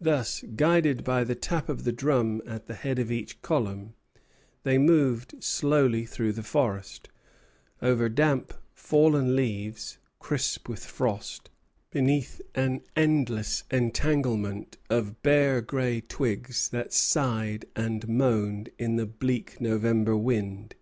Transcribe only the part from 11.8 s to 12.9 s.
beneath an